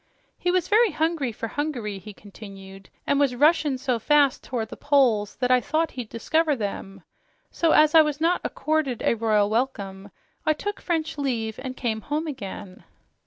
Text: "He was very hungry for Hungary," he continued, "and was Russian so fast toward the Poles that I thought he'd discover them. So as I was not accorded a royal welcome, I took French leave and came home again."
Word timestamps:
"He 0.39 0.49
was 0.49 0.67
very 0.67 0.89
hungry 0.89 1.31
for 1.31 1.47
Hungary," 1.47 1.99
he 1.99 2.11
continued, 2.11 2.89
"and 3.05 3.19
was 3.19 3.35
Russian 3.35 3.77
so 3.77 3.99
fast 3.99 4.43
toward 4.43 4.69
the 4.69 4.75
Poles 4.75 5.35
that 5.35 5.51
I 5.51 5.61
thought 5.61 5.91
he'd 5.91 6.09
discover 6.09 6.55
them. 6.55 7.03
So 7.51 7.69
as 7.69 7.93
I 7.93 8.01
was 8.01 8.19
not 8.19 8.41
accorded 8.43 9.03
a 9.05 9.13
royal 9.13 9.47
welcome, 9.47 10.09
I 10.43 10.53
took 10.53 10.81
French 10.81 11.19
leave 11.19 11.59
and 11.61 11.77
came 11.77 12.01
home 12.01 12.25
again." 12.25 12.83